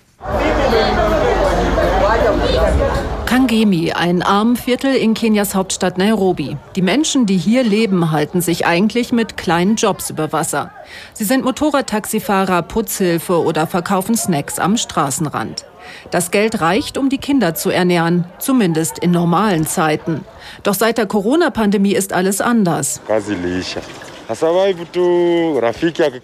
Kangemi, 3.25 3.92
ein 3.94 4.22
Armenviertel 4.22 4.94
in 4.96 5.13
Kenias 5.13 5.56
Hauptstadt 5.56 5.98
Nairobi. 5.98 6.58
Die 6.75 6.82
Menschen, 6.82 7.25
die 7.25 7.38
hier 7.38 7.63
leben, 7.63 8.12
halten 8.12 8.42
sich 8.42 8.66
eigentlich 8.66 9.12
mit 9.12 9.38
kleinen 9.38 9.78
Jobs 9.78 10.10
über 10.10 10.32
Wasser. 10.32 10.72
Sie 11.13 11.24
sind 11.24 11.44
Motorradtaxifahrer, 11.44 12.62
Putzhilfe 12.62 13.42
oder 13.42 13.68
verkaufen 13.68 14.16
Snacks 14.16 14.60
am 14.60 14.78
Straßenrand. 14.78 15.66
Das 16.12 16.32
Geld 16.32 16.62
reicht, 16.62 16.98
um 16.98 17.10
die 17.10 17.18
Kinder 17.18 17.56
zu 17.56 17.70
ernähren, 17.70 18.25
zumindest 18.38 19.00
in 19.00 19.12
normalen 19.12 19.66
Zeiten. 19.66 20.24
Doch 20.63 20.74
seit 20.75 20.98
der 20.98 21.08
Corona-Pandemie 21.08 21.94
ist 21.94 22.13
alles 22.13 22.42
anders. 22.42 23.01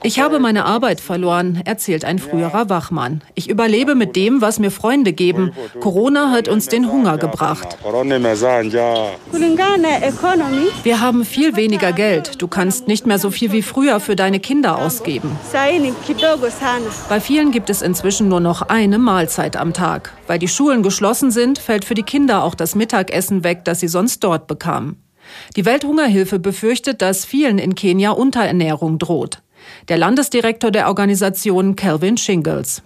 Ich 0.03 0.19
habe 0.19 0.39
meine 0.39 0.65
Arbeit 0.65 1.01
verloren, 1.01 1.61
erzählt 1.65 2.05
ein 2.05 2.19
früherer 2.19 2.69
Wachmann. 2.69 3.21
Ich 3.35 3.49
überlebe 3.49 3.95
mit 3.95 4.15
dem, 4.15 4.41
was 4.41 4.59
mir 4.59 4.71
Freunde 4.71 5.13
geben. 5.13 5.51
Corona 5.79 6.31
hat 6.31 6.47
uns 6.47 6.67
den 6.67 6.91
Hunger 6.91 7.17
gebracht. 7.17 7.77
Wir 10.83 10.99
haben 11.01 11.25
viel 11.25 11.55
weniger 11.55 11.91
Geld. 11.91 12.41
Du 12.41 12.47
kannst 12.47 12.87
nicht 12.87 13.05
mehr 13.05 13.19
so 13.19 13.31
viel 13.31 13.51
wie 13.51 13.61
früher 13.61 13.99
für 13.99 14.15
deine 14.15 14.39
Kinder 14.39 14.77
ausgeben. 14.77 15.37
Bei 17.09 17.19
vielen 17.19 17.51
gibt 17.51 17.69
es 17.69 17.81
inzwischen 17.81 18.29
nur 18.29 18.39
noch 18.39 18.61
eine 18.63 18.97
Mahlzeit 18.97 19.57
am 19.57 19.73
Tag. 19.73 20.13
Weil 20.27 20.39
die 20.39 20.47
Schulen 20.47 20.83
geschlossen 20.83 21.31
sind, 21.31 21.59
fällt 21.59 21.85
für 21.85 21.95
die 21.95 22.03
Kinder 22.03 22.43
auch 22.43 22.55
das 22.55 22.75
Mittagessen 22.75 23.43
weg, 23.43 23.65
das 23.65 23.79
sie 23.79 23.87
sonst 23.87 24.23
dort 24.23 24.47
bekamen. 24.47 25.06
Die 25.55 25.65
Welthungerhilfe 25.65 26.39
befürchtet, 26.39 27.01
dass 27.01 27.25
vielen 27.25 27.57
in 27.57 27.75
Kenia 27.75 28.11
Unterernährung 28.11 28.99
droht. 28.99 29.41
Der 29.87 29.97
Landesdirektor 29.97 30.71
der 30.71 30.87
Organisation 30.87 31.75
Calvin 31.75 32.17
Shingles. 32.17 32.81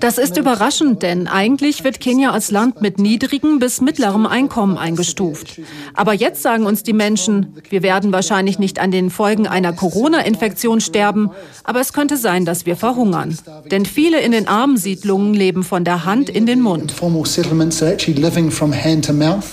Das 0.00 0.18
ist 0.18 0.36
überraschend, 0.36 1.02
denn 1.02 1.28
eigentlich 1.28 1.84
wird 1.84 2.00
Kenia 2.00 2.30
als 2.30 2.50
Land 2.50 2.80
mit 2.80 2.98
niedrigem 2.98 3.58
bis 3.58 3.80
mittlerem 3.80 4.26
Einkommen 4.26 4.76
eingestuft. 4.78 5.60
Aber 5.94 6.12
jetzt 6.12 6.42
sagen 6.42 6.66
uns 6.66 6.82
die 6.82 6.92
Menschen, 6.92 7.56
wir 7.68 7.82
werden 7.82 8.12
wahrscheinlich 8.12 8.58
nicht 8.58 8.78
an 8.78 8.90
den 8.90 9.10
Folgen 9.10 9.46
einer 9.46 9.72
Corona-Infektion 9.72 10.80
sterben, 10.80 11.30
aber 11.64 11.80
es 11.80 11.92
könnte 11.92 12.16
sein, 12.16 12.44
dass 12.44 12.66
wir 12.66 12.76
verhungern. 12.76 13.36
Denn 13.70 13.86
viele 13.86 14.20
in 14.20 14.32
den 14.32 14.48
armen 14.48 14.76
Siedlungen 14.76 15.34
leben 15.34 15.64
von 15.64 15.84
der 15.84 16.04
Hand 16.04 16.28
in 16.28 16.46
den 16.46 16.60
Mund. 16.60 16.94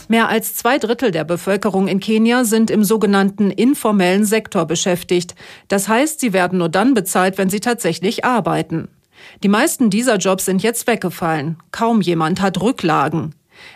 Mehr 0.07 0.29
als 0.29 0.55
zwei 0.55 0.77
Drittel 0.77 1.11
der 1.11 1.23
Bevölkerung 1.23 1.87
in 1.87 1.99
Kenia 1.99 2.43
sind 2.43 2.71
im 2.71 2.83
sogenannten 2.83 3.51
informellen 3.63 4.25
Sektor 4.25 4.65
beschäftigt. 4.65 5.35
Das 5.69 5.87
heißt, 5.87 6.19
sie 6.19 6.33
werden 6.33 6.59
nur 6.59 6.69
dann 6.69 6.93
bezahlt, 6.93 7.37
wenn 7.37 7.49
sie 7.49 7.61
tatsächlich 7.61 8.25
arbeiten. 8.25 8.89
Die 9.41 9.47
meisten 9.47 9.89
dieser 9.89 10.17
Jobs 10.17 10.45
sind 10.45 10.61
jetzt 10.61 10.85
weggefallen. 10.85 11.57
Kaum 11.71 12.01
jemand 12.01 12.41
hat 12.41 12.61
Rücklagen. 12.61 13.33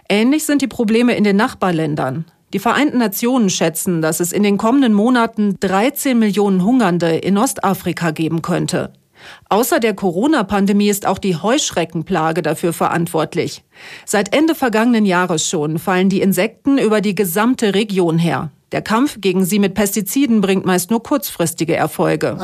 Ähnlich 0.09 0.45
sind 0.45 0.61
die 0.61 0.67
Probleme 0.67 1.15
in 1.15 1.23
den 1.23 1.37
Nachbarländern. 1.37 2.25
Die 2.53 2.59
Vereinten 2.59 2.97
Nationen 2.97 3.49
schätzen, 3.49 4.01
dass 4.01 4.19
es 4.19 4.31
in 4.31 4.43
den 4.43 4.57
kommenden 4.57 4.93
Monaten 4.93 5.57
13 5.59 6.17
Millionen 6.17 6.63
Hungernde 6.63 7.17
in 7.17 7.37
Ostafrika 7.37 8.11
geben 8.11 8.41
könnte. 8.41 8.91
Außer 9.49 9.79
der 9.79 9.93
Corona-Pandemie 9.93 10.89
ist 10.89 11.05
auch 11.05 11.17
die 11.17 11.35
Heuschreckenplage 11.35 12.41
dafür 12.41 12.73
verantwortlich. 12.73 13.63
Seit 14.05 14.35
Ende 14.35 14.55
vergangenen 14.55 15.05
Jahres 15.05 15.49
schon 15.49 15.79
fallen 15.79 16.09
die 16.09 16.21
Insekten 16.21 16.77
über 16.77 17.01
die 17.01 17.15
gesamte 17.15 17.73
Region 17.73 18.17
her. 18.17 18.51
Der 18.73 18.81
Kampf 18.81 19.21
gegen 19.21 19.45
sie 19.45 19.59
mit 19.59 19.75
Pestiziden 19.75 20.41
bringt 20.41 20.65
meist 20.65 20.91
nur 20.91 21.01
kurzfristige 21.01 21.73
Erfolge. 21.73 22.35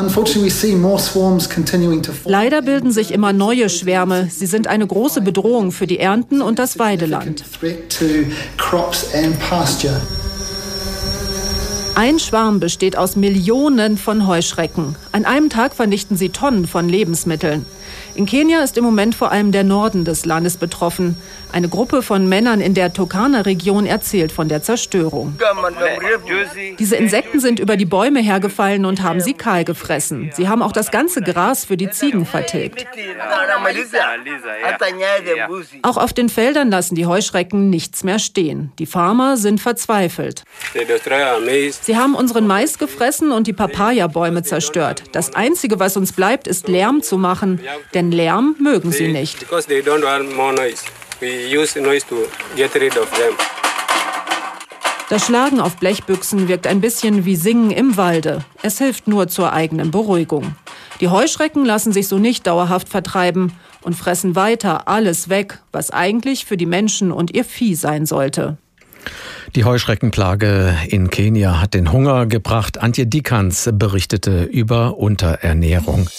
Leider 2.23 2.61
bilden 2.61 2.91
sich 2.93 3.11
immer 3.11 3.33
neue 3.33 3.67
Schwärme. 3.69 4.29
Sie 4.31 4.45
sind 4.45 4.67
eine 4.67 4.87
große 4.87 5.19
Bedrohung 5.19 5.73
für 5.73 5.85
die 5.85 5.99
Ernten 5.99 6.41
und 6.41 6.59
das 6.59 6.79
Weideland. 6.79 7.43
Ein 11.95 12.19
Schwarm 12.19 12.59
besteht 12.59 12.97
aus 12.97 13.17
Millionen 13.17 13.97
von 13.97 14.25
Heuschrecken. 14.25 14.95
An 15.11 15.25
einem 15.25 15.49
Tag 15.49 15.75
vernichten 15.75 16.15
sie 16.15 16.29
Tonnen 16.29 16.65
von 16.67 16.87
Lebensmitteln. 16.87 17.65
In 18.15 18.25
Kenia 18.25 18.63
ist 18.63 18.77
im 18.77 18.83
Moment 18.83 19.13
vor 19.13 19.31
allem 19.31 19.51
der 19.51 19.63
Norden 19.63 20.05
des 20.05 20.25
Landes 20.25 20.57
betroffen. 20.57 21.17
Eine 21.53 21.69
Gruppe 21.69 22.01
von 22.01 22.27
Männern 22.27 22.61
in 22.61 22.73
der 22.73 22.93
Turkana-Region 22.93 23.85
erzählt 23.85 24.31
von 24.31 24.49
der 24.49 24.63
Zerstörung. 24.63 25.37
Diese 26.79 26.95
Insekten 26.95 27.39
sind 27.39 27.59
über 27.59 27.77
die 27.77 27.85
Bäume 27.85 28.21
hergefallen 28.21 28.85
und 28.85 29.03
haben 29.03 29.21
sie 29.21 29.35
kahl 29.35 29.63
gefressen. 29.63 30.31
Sie 30.33 30.49
haben 30.49 30.63
auch 30.63 30.71
das 30.71 30.89
ganze 30.89 31.21
Gras 31.21 31.65
für 31.65 31.77
die 31.77 31.91
Ziegen 31.91 32.25
vertilgt. 32.25 32.87
Auch 35.83 35.97
auf 35.97 36.13
den 36.13 36.29
Feldern 36.29 36.71
lassen 36.71 36.95
die 36.95 37.05
Heuschrecken 37.05 37.69
nichts 37.69 38.03
mehr 38.03 38.17
stehen. 38.17 38.71
Die 38.79 38.87
Farmer 38.87 39.37
sind 39.37 39.61
verzweifelt. 39.61 40.43
Sie 41.81 41.97
haben 41.97 42.15
unseren 42.15 42.47
Mais 42.47 42.79
gefressen 42.79 43.31
und 43.31 43.45
die 43.45 43.53
Papaya-Bäume 43.53 44.41
zerstört. 44.41 45.03
Das 45.11 45.35
Einzige, 45.35 45.79
was 45.79 45.97
uns 45.97 46.13
bleibt, 46.13 46.47
ist 46.47 46.67
Lärm 46.67 47.03
zu 47.03 47.19
machen. 47.19 47.61
Denn 47.93 48.11
Lärm 48.11 48.55
mögen 48.59 48.91
sie 48.91 49.09
nicht. 49.09 49.45
Das 55.09 55.25
Schlagen 55.25 55.59
auf 55.59 55.77
Blechbüchsen 55.77 56.47
wirkt 56.47 56.67
ein 56.67 56.81
bisschen 56.81 57.25
wie 57.25 57.35
Singen 57.35 57.71
im 57.71 57.97
Walde. 57.97 58.43
Es 58.61 58.77
hilft 58.77 59.07
nur 59.07 59.27
zur 59.27 59.53
eigenen 59.53 59.91
Beruhigung. 59.91 60.55
Die 61.01 61.09
Heuschrecken 61.09 61.65
lassen 61.65 61.91
sich 61.91 62.07
so 62.07 62.17
nicht 62.17 62.47
dauerhaft 62.47 62.89
vertreiben 62.89 63.53
und 63.81 63.95
fressen 63.95 64.35
weiter 64.35 64.87
alles 64.87 65.29
weg, 65.29 65.59
was 65.71 65.91
eigentlich 65.91 66.45
für 66.45 66.57
die 66.57 66.65
Menschen 66.65 67.11
und 67.11 67.33
ihr 67.35 67.45
Vieh 67.45 67.75
sein 67.75 68.05
sollte. 68.05 68.57
Die 69.55 69.65
Heuschreckenplage 69.65 70.75
in 70.87 71.09
Kenia 71.09 71.61
hat 71.61 71.73
den 71.73 71.91
Hunger 71.91 72.25
gebracht. 72.25 72.79
Antje 72.79 73.05
Dikans 73.05 73.69
berichtete 73.73 74.43
über 74.43 74.97
Unterernährung. 74.97 76.09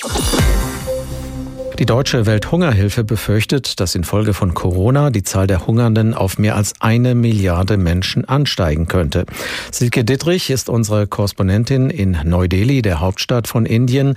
Die 1.81 1.87
Deutsche 1.87 2.25
Welthungerhilfe 2.25 3.03
befürchtet, 3.03 3.81
dass 3.81 3.97
infolge 3.97 4.33
von 4.33 4.55
Corona 4.55 5.11
die 5.11 5.25
Zahl 5.25 5.49
der 5.49 5.67
Hungernden 5.67 6.15
auf 6.15 6.39
mehr 6.39 6.55
als 6.55 6.75
eine 6.79 7.17
Milliarde 7.17 7.77
Menschen 7.79 8.25
ansteigen 8.25 8.87
könnte. 8.87 9.27
Silke 9.73 10.05
Dittrich 10.05 10.51
ist 10.51 10.69
unsere 10.69 11.09
Korrespondentin 11.09 11.91
in 11.91 12.17
Neu-Delhi, 12.25 12.81
der 12.81 13.01
Hauptstadt 13.01 13.49
von 13.49 13.67
Indien. 13.67 14.15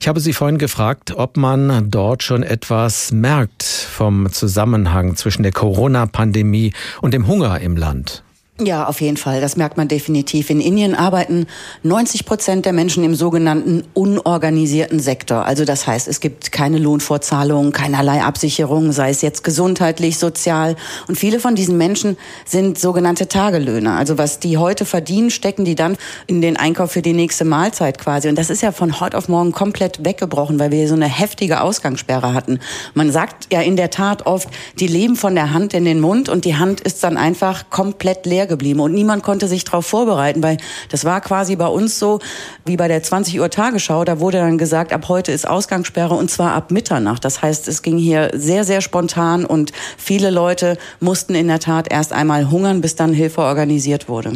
Ich 0.00 0.08
habe 0.08 0.18
sie 0.18 0.32
vorhin 0.32 0.58
gefragt, 0.58 1.14
ob 1.16 1.36
man 1.36 1.90
dort 1.92 2.24
schon 2.24 2.42
etwas 2.42 3.12
merkt 3.12 3.62
vom 3.62 4.32
Zusammenhang 4.32 5.14
zwischen 5.14 5.44
der 5.44 5.52
Corona-Pandemie 5.52 6.72
und 7.02 7.14
dem 7.14 7.28
Hunger 7.28 7.60
im 7.60 7.76
Land. 7.76 8.24
Ja, 8.58 8.86
auf 8.86 9.02
jeden 9.02 9.18
Fall. 9.18 9.42
Das 9.42 9.58
merkt 9.58 9.76
man 9.76 9.86
definitiv. 9.86 10.48
In 10.48 10.62
Indien 10.62 10.94
arbeiten 10.94 11.46
90 11.82 12.24
Prozent 12.24 12.64
der 12.64 12.72
Menschen 12.72 13.04
im 13.04 13.14
sogenannten 13.14 13.84
unorganisierten 13.92 14.98
Sektor. 14.98 15.44
Also 15.44 15.66
das 15.66 15.86
heißt, 15.86 16.08
es 16.08 16.20
gibt 16.20 16.52
keine 16.52 16.78
Lohnfortzahlungen, 16.78 17.72
keinerlei 17.72 18.22
Absicherung, 18.22 18.92
sei 18.92 19.10
es 19.10 19.20
jetzt 19.20 19.44
gesundheitlich, 19.44 20.16
sozial. 20.16 20.76
Und 21.06 21.18
viele 21.18 21.38
von 21.38 21.54
diesen 21.54 21.76
Menschen 21.76 22.16
sind 22.46 22.78
sogenannte 22.78 23.28
Tagelöhner. 23.28 23.98
Also 23.98 24.16
was 24.16 24.38
die 24.38 24.56
heute 24.56 24.86
verdienen, 24.86 25.28
stecken 25.28 25.66
die 25.66 25.74
dann 25.74 25.98
in 26.26 26.40
den 26.40 26.56
Einkauf 26.56 26.92
für 26.92 27.02
die 27.02 27.12
nächste 27.12 27.44
Mahlzeit 27.44 27.98
quasi. 27.98 28.30
Und 28.30 28.38
das 28.38 28.48
ist 28.48 28.62
ja 28.62 28.72
von 28.72 29.00
heute 29.00 29.18
auf 29.18 29.28
morgen 29.28 29.52
komplett 29.52 30.02
weggebrochen, 30.02 30.58
weil 30.58 30.70
wir 30.70 30.88
so 30.88 30.94
eine 30.94 31.08
heftige 31.08 31.60
Ausgangssperre 31.60 32.32
hatten. 32.32 32.60
Man 32.94 33.12
sagt 33.12 33.52
ja 33.52 33.60
in 33.60 33.76
der 33.76 33.90
Tat 33.90 34.24
oft, 34.24 34.48
die 34.80 34.86
leben 34.86 35.16
von 35.16 35.34
der 35.34 35.52
Hand 35.52 35.74
in 35.74 35.84
den 35.84 36.00
Mund 36.00 36.30
und 36.30 36.46
die 36.46 36.56
Hand 36.56 36.80
ist 36.80 37.04
dann 37.04 37.18
einfach 37.18 37.68
komplett 37.68 38.24
leer 38.24 38.45
geblieben 38.46 38.80
und 38.80 38.92
niemand 38.92 39.22
konnte 39.22 39.48
sich 39.48 39.64
darauf 39.64 39.86
vorbereiten, 39.86 40.42
weil 40.42 40.56
das 40.90 41.04
war 41.04 41.20
quasi 41.20 41.56
bei 41.56 41.66
uns 41.66 41.98
so 41.98 42.20
wie 42.64 42.76
bei 42.76 42.88
der 42.88 43.02
20 43.02 43.40
Uhr 43.40 43.50
Tagesschau. 43.50 44.04
Da 44.04 44.20
wurde 44.20 44.38
dann 44.38 44.58
gesagt, 44.58 44.92
ab 44.92 45.08
heute 45.08 45.32
ist 45.32 45.48
Ausgangssperre 45.48 46.14
und 46.14 46.30
zwar 46.30 46.52
ab 46.52 46.70
Mitternacht. 46.70 47.24
Das 47.24 47.42
heißt, 47.42 47.68
es 47.68 47.82
ging 47.82 47.98
hier 47.98 48.30
sehr, 48.34 48.64
sehr 48.64 48.80
spontan 48.80 49.44
und 49.44 49.72
viele 49.96 50.30
Leute 50.30 50.78
mussten 51.00 51.34
in 51.34 51.48
der 51.48 51.60
Tat 51.60 51.90
erst 51.90 52.12
einmal 52.12 52.50
hungern, 52.50 52.80
bis 52.80 52.96
dann 52.96 53.12
Hilfe 53.12 53.42
organisiert 53.42 54.08
wurde. 54.08 54.32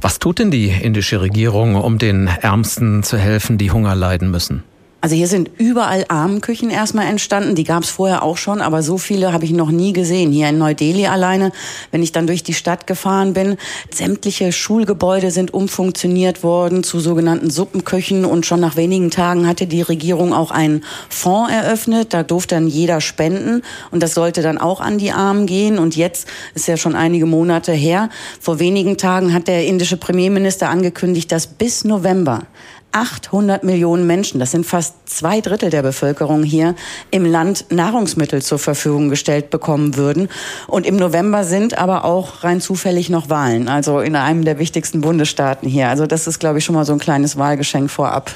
Was 0.00 0.18
tut 0.18 0.38
denn 0.38 0.50
die 0.50 0.68
indische 0.68 1.20
Regierung, 1.20 1.76
um 1.76 1.98
den 1.98 2.26
Ärmsten 2.26 3.02
zu 3.02 3.16
helfen, 3.16 3.58
die 3.58 3.70
Hunger 3.70 3.94
leiden 3.94 4.30
müssen? 4.30 4.62
Also 5.02 5.14
hier 5.14 5.28
sind 5.28 5.50
überall 5.58 6.04
Armenküchen 6.08 6.70
erstmal 6.70 7.06
entstanden. 7.06 7.54
Die 7.54 7.64
gab 7.64 7.82
es 7.82 7.90
vorher 7.90 8.22
auch 8.22 8.38
schon, 8.38 8.60
aber 8.60 8.82
so 8.82 8.96
viele 8.96 9.32
habe 9.32 9.44
ich 9.44 9.52
noch 9.52 9.70
nie 9.70 9.92
gesehen. 9.92 10.32
Hier 10.32 10.48
in 10.48 10.58
Neu-Delhi 10.58 11.06
alleine, 11.06 11.52
wenn 11.92 12.02
ich 12.02 12.12
dann 12.12 12.26
durch 12.26 12.42
die 12.42 12.54
Stadt 12.54 12.86
gefahren 12.86 13.34
bin, 13.34 13.56
sämtliche 13.92 14.52
Schulgebäude 14.52 15.30
sind 15.30 15.52
umfunktioniert 15.52 16.42
worden 16.42 16.82
zu 16.82 16.98
sogenannten 16.98 17.50
Suppenküchen 17.50 18.24
und 18.24 18.46
schon 18.46 18.58
nach 18.58 18.76
wenigen 18.76 19.10
Tagen 19.10 19.46
hatte 19.46 19.66
die 19.66 19.82
Regierung 19.82 20.32
auch 20.32 20.50
einen 20.50 20.82
Fonds 21.10 21.52
eröffnet. 21.52 22.14
Da 22.14 22.22
durfte 22.22 22.54
dann 22.54 22.66
jeder 22.66 23.00
spenden 23.02 23.62
und 23.90 24.02
das 24.02 24.14
sollte 24.14 24.40
dann 24.40 24.58
auch 24.58 24.80
an 24.80 24.96
die 24.98 25.12
Armen 25.12 25.46
gehen. 25.46 25.78
Und 25.78 25.94
jetzt 25.94 26.26
ist 26.54 26.68
ja 26.68 26.78
schon 26.78 26.96
einige 26.96 27.26
Monate 27.26 27.72
her. 27.72 28.08
Vor 28.40 28.58
wenigen 28.58 28.96
Tagen 28.96 29.34
hat 29.34 29.46
der 29.46 29.66
indische 29.66 29.98
Premierminister 29.98 30.70
angekündigt, 30.70 31.30
dass 31.30 31.46
bis 31.46 31.84
November 31.84 32.44
800 32.92 33.62
Millionen 33.62 34.06
Menschen, 34.06 34.40
das 34.40 34.52
sind 34.52 34.64
fast 34.64 34.94
zwei 35.06 35.40
Drittel 35.40 35.70
der 35.70 35.82
Bevölkerung 35.82 36.42
hier, 36.42 36.74
im 37.10 37.24
Land 37.24 37.66
Nahrungsmittel 37.70 38.40
zur 38.40 38.58
Verfügung 38.58 39.10
gestellt 39.10 39.50
bekommen 39.50 39.96
würden. 39.96 40.28
Und 40.66 40.86
im 40.86 40.96
November 40.96 41.44
sind 41.44 41.76
aber 41.76 42.04
auch 42.04 42.42
rein 42.42 42.60
zufällig 42.60 43.10
noch 43.10 43.28
Wahlen, 43.28 43.68
also 43.68 44.00
in 44.00 44.16
einem 44.16 44.44
der 44.44 44.58
wichtigsten 44.58 45.02
Bundesstaaten 45.02 45.68
hier. 45.68 45.88
Also 45.88 46.06
das 46.06 46.26
ist, 46.26 46.38
glaube 46.38 46.58
ich, 46.58 46.64
schon 46.64 46.74
mal 46.74 46.84
so 46.86 46.94
ein 46.94 46.98
kleines 46.98 47.36
Wahlgeschenk 47.36 47.90
vorab. 47.90 48.34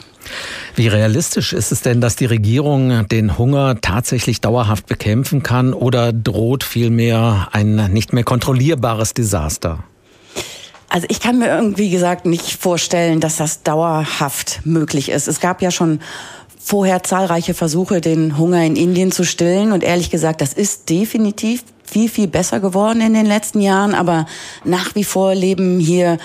Wie 0.74 0.88
realistisch 0.88 1.52
ist 1.52 1.72
es 1.72 1.80
denn, 1.80 2.00
dass 2.00 2.16
die 2.16 2.26
Regierung 2.26 3.08
den 3.08 3.38
Hunger 3.38 3.80
tatsächlich 3.80 4.40
dauerhaft 4.40 4.86
bekämpfen 4.86 5.42
kann 5.42 5.72
oder 5.72 6.12
droht 6.12 6.64
vielmehr 6.64 7.48
ein 7.52 7.90
nicht 7.92 8.12
mehr 8.12 8.24
kontrollierbares 8.24 9.14
Desaster? 9.14 9.84
Also 10.90 11.06
ich 11.08 11.20
kann 11.20 11.38
mir 11.38 11.46
irgendwie 11.46 11.88
gesagt 11.88 12.26
nicht 12.26 12.60
vorstellen, 12.60 13.20
dass 13.20 13.36
das 13.36 13.62
dauerhaft 13.62 14.60
möglich 14.64 15.08
ist. 15.08 15.28
Es 15.28 15.40
gab 15.40 15.62
ja 15.62 15.70
schon 15.70 16.00
vorher 16.58 17.04
zahlreiche 17.04 17.54
Versuche, 17.54 18.00
den 18.00 18.36
Hunger 18.36 18.64
in 18.64 18.74
Indien 18.74 19.12
zu 19.12 19.24
stillen. 19.24 19.70
Und 19.70 19.84
ehrlich 19.84 20.10
gesagt, 20.10 20.40
das 20.40 20.52
ist 20.52 20.90
definitiv 20.90 21.62
viel, 21.84 22.08
viel 22.08 22.26
besser 22.26 22.58
geworden 22.58 23.00
in 23.00 23.14
den 23.14 23.24
letzten 23.24 23.60
Jahren. 23.60 23.94
Aber 23.94 24.26
nach 24.64 24.96
wie 24.96 25.04
vor 25.04 25.34
leben 25.34 25.78
hier 25.78 26.18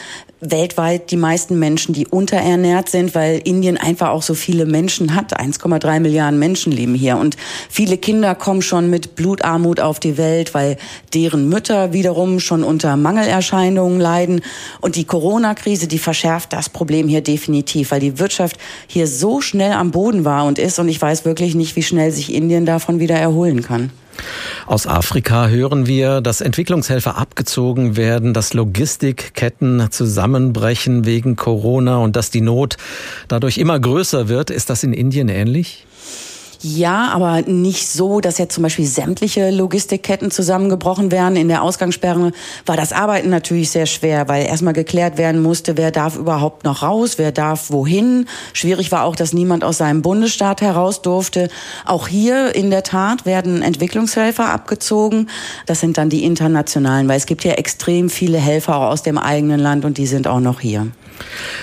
weltweit 0.51 1.11
die 1.11 1.17
meisten 1.17 1.59
Menschen, 1.59 1.93
die 1.93 2.07
unterernährt 2.07 2.89
sind, 2.89 3.15
weil 3.15 3.41
Indien 3.43 3.77
einfach 3.77 4.09
auch 4.09 4.21
so 4.21 4.33
viele 4.33 4.65
Menschen 4.65 5.15
hat. 5.15 5.39
1,3 5.39 5.99
Milliarden 5.99 6.39
Menschen 6.39 6.71
leben 6.71 6.95
hier 6.95 7.17
und 7.17 7.37
viele 7.69 7.97
Kinder 7.97 8.35
kommen 8.35 8.61
schon 8.61 8.89
mit 8.89 9.15
Blutarmut 9.15 9.79
auf 9.79 9.99
die 9.99 10.17
Welt, 10.17 10.53
weil 10.53 10.77
deren 11.13 11.49
Mütter 11.49 11.93
wiederum 11.93 12.39
schon 12.39 12.63
unter 12.63 12.95
Mangelerscheinungen 12.97 13.99
leiden. 13.99 14.41
Und 14.81 14.95
die 14.95 15.05
Corona-Krise, 15.05 15.87
die 15.87 15.99
verschärft 15.99 16.53
das 16.53 16.69
Problem 16.69 17.07
hier 17.07 17.21
definitiv, 17.21 17.91
weil 17.91 17.99
die 17.99 18.19
Wirtschaft 18.19 18.57
hier 18.87 19.07
so 19.07 19.41
schnell 19.41 19.73
am 19.73 19.91
Boden 19.91 20.25
war 20.25 20.45
und 20.45 20.59
ist 20.59 20.79
und 20.79 20.87
ich 20.87 21.01
weiß 21.01 21.25
wirklich 21.25 21.55
nicht, 21.55 21.75
wie 21.75 21.83
schnell 21.83 22.11
sich 22.11 22.33
Indien 22.33 22.65
davon 22.65 22.99
wieder 22.99 23.15
erholen 23.15 23.61
kann. 23.61 23.91
Aus 24.65 24.87
Afrika 24.87 25.47
hören 25.47 25.87
wir, 25.87 26.21
dass 26.21 26.41
Entwicklungshelfer 26.41 27.17
abgezogen 27.17 27.97
werden, 27.97 28.33
dass 28.33 28.53
Logistikketten 28.53 29.87
zusammenbrechen 29.91 31.05
wegen 31.05 31.35
Corona 31.35 31.97
und 31.97 32.15
dass 32.15 32.31
die 32.31 32.41
Not 32.41 32.77
dadurch 33.27 33.57
immer 33.57 33.79
größer 33.79 34.27
wird. 34.27 34.49
Ist 34.49 34.69
das 34.69 34.83
in 34.83 34.93
Indien 34.93 35.29
ähnlich? 35.29 35.85
Ja, 36.67 37.09
aber 37.13 37.43
nicht 37.43 37.87
so, 37.89 38.21
dass 38.21 38.39
jetzt 38.39 38.55
zum 38.55 38.63
Beispiel 38.63 38.87
sämtliche 38.87 39.51
Logistikketten 39.51 40.31
zusammengebrochen 40.31 41.11
wären. 41.11 41.35
In 41.35 41.47
der 41.47 41.61
Ausgangssperre 41.61 42.31
war 42.65 42.75
das 42.75 42.91
Arbeiten 42.91 43.29
natürlich 43.29 43.69
sehr 43.69 43.85
schwer, 43.85 44.27
weil 44.29 44.47
erstmal 44.47 44.73
geklärt 44.73 45.19
werden 45.19 45.43
musste, 45.43 45.77
wer 45.77 45.91
darf 45.91 46.15
überhaupt 46.17 46.63
noch 46.63 46.81
raus, 46.81 47.19
wer 47.19 47.31
darf 47.31 47.69
wohin. 47.69 48.25
Schwierig 48.53 48.91
war 48.91 49.03
auch, 49.03 49.15
dass 49.15 49.31
niemand 49.31 49.63
aus 49.63 49.77
seinem 49.77 50.01
Bundesstaat 50.01 50.61
heraus 50.61 51.03
durfte. 51.03 51.49
Auch 51.85 52.07
hier 52.07 52.55
in 52.55 52.71
der 52.71 52.81
Tat 52.81 53.27
werden 53.27 53.61
Entwicklungshelfer 53.61 54.49
abgezogen. 54.49 55.29
Das 55.67 55.81
sind 55.81 55.99
dann 55.99 56.09
die 56.09 56.23
internationalen, 56.23 57.07
weil 57.07 57.17
es 57.17 57.27
gibt 57.27 57.43
ja 57.43 57.51
extrem 57.51 58.09
viele 58.09 58.39
Helfer 58.39 58.77
auch 58.77 58.89
aus 58.89 59.03
dem 59.03 59.19
eigenen 59.19 59.59
Land 59.59 59.85
und 59.85 59.99
die 59.99 60.07
sind 60.07 60.27
auch 60.27 60.39
noch 60.39 60.61
hier. 60.61 60.87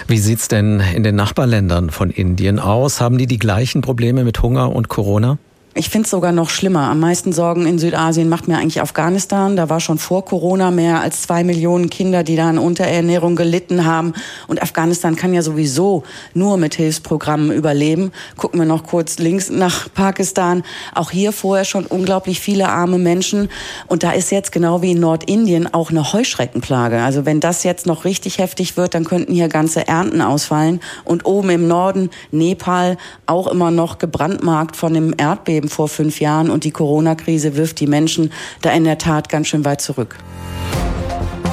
Wie 0.07 0.19
sieht's 0.19 0.49
denn 0.49 0.81
in 0.81 1.03
den 1.03 1.15
Nachbarländern 1.15 1.91
von 1.91 2.11
Indien 2.11 2.59
aus? 2.59 3.01
Haben 3.01 3.19
die 3.19 3.27
die 3.27 3.39
gleichen 3.39 3.83
Probleme 3.83 4.25
mit 4.25 4.43
Hunger 4.43 4.75
und 4.75 4.89
Corona? 4.89 5.39
Ich 5.75 5.89
finde 5.89 6.05
es 6.05 6.11
sogar 6.11 6.33
noch 6.33 6.51
schlimmer. 6.51 6.91
Am 6.91 7.01
meisten 7.01 7.33
Sorgen 7.33 7.65
in 7.65 7.79
Südasien 7.79 8.29
macht 8.29 8.47
mir 8.47 8.59
eigentlich 8.59 8.83
Afghanistan. 8.83 9.57
Da 9.57 9.71
war 9.71 9.81
schon 9.81 9.97
vor 9.97 10.23
Corona 10.23 10.71
mehr 10.71 11.01
als 11.01 11.23
zwei 11.23 11.45
Millionen 11.45 11.89
Kinder, 11.89 12.23
die 12.25 12.37
da 12.37 12.51
an 12.51 12.59
Unterernährung 12.59 13.37
gelitten 13.37 13.87
haben. 13.87 14.13
Und 14.49 14.61
Afghanistan 14.61 15.17
kann 15.17 15.33
ja 15.33 15.41
sowieso 15.41 16.03
nur 16.35 16.59
mit 16.59 16.75
Hilfsprogrammen 16.75 17.51
überleben. 17.51 18.13
Gucken 18.37 18.61
wir 18.61 18.67
noch 18.67 18.85
kurz 18.85 19.19
links 19.19 19.49
nach 19.49 19.89
Pakistan. 19.95 20.63
Auch 20.95 21.11
hier 21.11 21.33
vorher 21.33 21.65
schon 21.65 21.87
unglaublich 21.87 22.41
viele 22.41 22.69
arme 22.69 22.99
Menschen. 22.99 23.49
Und 23.87 24.03
da 24.03 24.13
ist 24.13 24.31
jetzt 24.31 24.53
genau 24.53 24.83
wie 24.83 24.93
in 24.93 25.01
Nordindien 25.01 25.73
auch 25.73 25.89
eine 25.89 26.13
Heuschreckenplage. 26.13 27.01
Also 27.01 27.25
wenn 27.25 27.41
das 27.41 27.65
jetzt 27.65 27.87
noch 27.87 28.05
richtig 28.05 28.37
heftig 28.37 28.77
wird, 28.77 28.93
dann 28.95 29.05
könnten 29.05 29.33
hier 29.33 29.49
ganze 29.49 29.89
Ernten 29.89 30.21
ausfallen. 30.21 30.81
Und 31.07 31.25
oben 31.25 31.49
im 31.49 31.67
Norden 31.67 32.11
Nepal 32.31 32.99
auch 33.25 33.47
immer 33.47 33.71
noch 33.71 33.97
gebrandmarkt 33.97 34.77
von 34.77 34.93
dem 34.93 35.15
Erdbeben 35.17 35.62
Erdbeben 35.63 35.69
vor 35.69 35.89
fünf 35.89 36.21
Jahren 36.21 36.51
und 36.51 36.65
die 36.65 36.71
Corona-Krise 36.71 37.57
wirft 37.57 37.81
die 37.81 37.87
Menschen 37.87 38.33
da 38.63 38.71
in 38.73 38.85
der 38.85 38.99
Tat 38.99 39.29
ganz 39.29 39.49
schön 39.49 39.65
weit 39.65 39.81
zurück. 39.81 40.17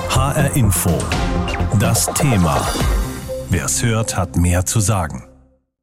HR 0.09 0.55
Info. 0.55 0.91
Das 1.79 2.07
Thema. 2.13 2.67
Wer 3.49 3.65
es 3.65 3.83
hört, 3.83 4.17
hat 4.17 4.35
mehr 4.35 4.65
zu 4.65 4.79
sagen. 4.79 5.28